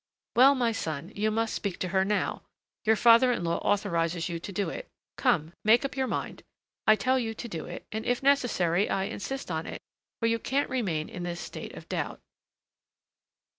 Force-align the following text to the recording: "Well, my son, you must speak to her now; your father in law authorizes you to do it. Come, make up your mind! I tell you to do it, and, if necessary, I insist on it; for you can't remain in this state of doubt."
"Well, 0.35 0.55
my 0.55 0.71
son, 0.71 1.11
you 1.15 1.29
must 1.29 1.53
speak 1.53 1.77
to 1.77 1.89
her 1.89 2.03
now; 2.03 2.41
your 2.85 2.95
father 2.95 3.31
in 3.31 3.43
law 3.43 3.57
authorizes 3.59 4.29
you 4.29 4.39
to 4.39 4.51
do 4.51 4.71
it. 4.71 4.87
Come, 5.15 5.53
make 5.63 5.85
up 5.85 5.95
your 5.95 6.07
mind! 6.07 6.41
I 6.87 6.95
tell 6.95 7.19
you 7.19 7.35
to 7.35 7.47
do 7.47 7.67
it, 7.67 7.85
and, 7.91 8.03
if 8.03 8.23
necessary, 8.23 8.89
I 8.89 9.03
insist 9.03 9.51
on 9.51 9.67
it; 9.67 9.79
for 10.19 10.25
you 10.25 10.39
can't 10.39 10.71
remain 10.71 11.07
in 11.07 11.21
this 11.21 11.39
state 11.39 11.73
of 11.75 11.87
doubt." 11.87 12.19